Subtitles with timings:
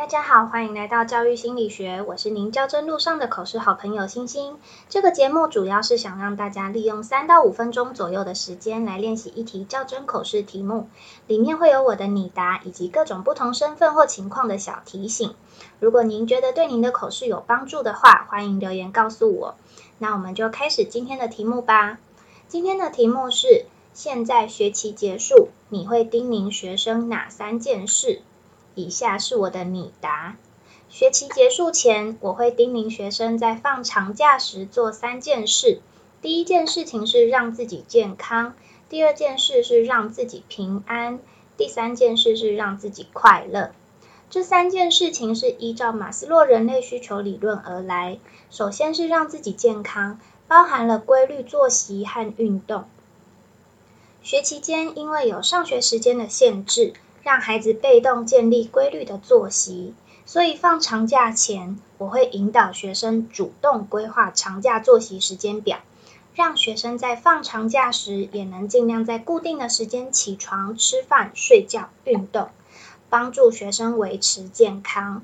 [0.00, 4.56] 大家好，欢迎来到教育心理学，我是您教真路上的口试好朋友星星。
[4.88, 10.88] 这个节目主要是想让大家利用三到五分钟左右的时间来练习一题教真口试题目，
[11.26, 15.34] 里面会有我的拟答以及各种不同身份或情况的小提醒。
[15.80, 19.56] 如果您觉得对您的口试有帮助的话，欢迎留言告诉我。
[19.98, 21.98] 那我们就开始今天的题目吧。
[22.48, 28.22] 今天的题目是：现在学期结束，你会叮咛学生哪三件事？
[28.74, 30.36] 以下是我的拟答：
[30.88, 35.80] 学期结束前，我会叮咛学生在放长假时做三件事。
[36.22, 38.54] 第一件事情是让自己健康，
[38.88, 41.18] 第二件事是让自己平安，
[41.56, 43.72] 第三件事是让自己快乐。
[44.28, 48.18] 这三件事情是依照马斯洛人类需求理论而来。
[48.50, 52.84] 首先是让自己健康，包含了规律作息和运动。
[54.22, 56.92] 学期间因为有上学时间的限制。
[57.22, 65.78] 让孩子被动建立规律的作息，所以放长假前，我会引导学生主动规划长假作息时间表，
[66.34, 72.48] 让学生在放长假时也能尽量在固定的时间起床、吃饭、睡觉、运动，
[73.08, 75.22] 帮助学生维持健康。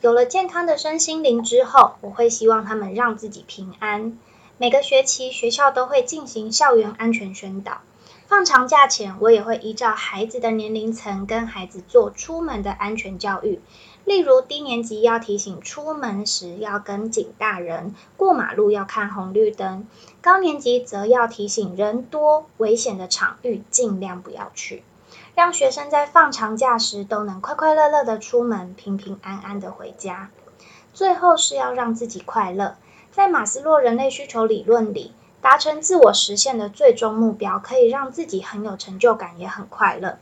[0.00, 4.18] 有了健康的身心灵之后，我会希望他们让自己平安。
[4.58, 7.80] 每个学期学校都会进行校园安全宣导。
[8.26, 13.60] 放长假前，我也会依照孩子的年龄层跟孩子做出门的安全教育。
[14.04, 19.86] 例如，低年级要提醒出门时要跟紧大人，过马路要看红绿灯；
[20.22, 24.82] 高年级则要提醒人多危险的场域尽量不要去，
[25.34, 30.30] 让学生在放长假时都能快快乐乐的出门，平平安安的回家。
[30.92, 32.76] 最后是要让自己快乐，
[33.10, 35.12] 在马斯洛人类需求理论里。
[35.44, 40.18] 达成自我实现的最终目标，可以让自己很有成就感，也很快乐。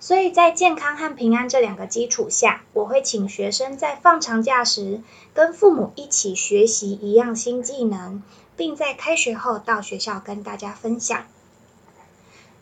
[0.00, 5.02] 所以在健康和平安这两个基础下，我会请学生在放长假时
[5.34, 8.22] 跟父母一起学习一样新技能，
[8.56, 11.26] 并在开学后到学校跟大家分享。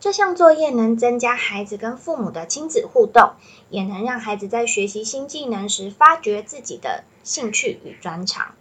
[0.00, 3.34] 这项作业能增加孩子跟父母的亲子互动，
[3.68, 8.56] 也能让孩子在学习新技能时发掘自己的兴趣与专长。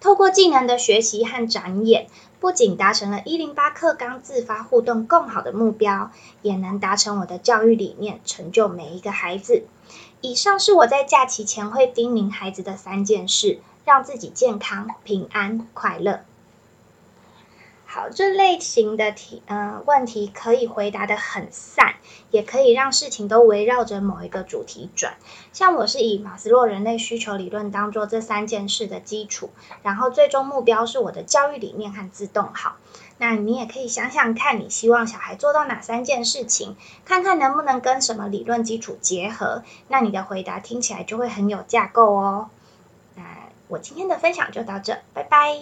[0.00, 2.06] 透过技能的学习和展演，
[2.38, 6.10] 不仅达成了一零八课纲自发互动更好的目标，
[6.42, 9.64] 也能达成我的教育理念，成就每一个孩子。
[10.20, 16.20] 以上是我在假期前会叮咛孩子的三件事，让自己健康、平安、快乐。
[17.90, 21.94] 好，这类型的题，呃，问题可以回答的很散，
[22.30, 25.14] 也可以让事情都围绕着某一个主题转。
[25.54, 29.48] 像我是以马斯洛人类需求理论当做这三件事的基础，
[29.82, 32.76] 然后最终目标是我的教育理念和自动好。
[33.16, 36.76] 那你也可以想想看，你希望小孩做到哪三件事情，
[37.06, 42.50] 看看能不能跟什么理论基础结合，那你的回答听起来就会很有架构哦。
[43.14, 43.24] 那
[43.68, 45.56] 我今天的分享就到这，拜拜。